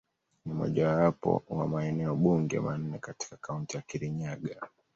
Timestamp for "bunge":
2.15-2.59